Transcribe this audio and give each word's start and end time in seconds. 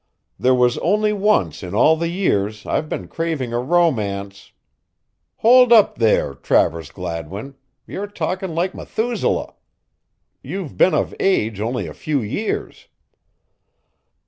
There 0.39 0.55
was 0.55 0.79
only 0.79 1.13
once 1.13 1.61
in 1.61 1.75
all 1.75 1.95
the 1.95 2.07
years 2.07 2.65
I've 2.65 2.89
been 2.89 3.07
craving 3.07 3.53
a 3.53 3.59
romance" 3.59 4.51
"Hold 5.35 5.71
up 5.71 5.99
there, 5.99 6.33
Travers 6.33 6.89
Gladwin, 6.89 7.53
you're 7.85 8.07
talking 8.07 8.55
like 8.55 8.73
Methusaleh. 8.73 9.53
You've 10.41 10.75
been 10.75 10.95
of 10.95 11.13
age 11.19 11.59
only 11.59 11.85
a 11.85 11.93
few 11.93 12.19
years." 12.19 12.87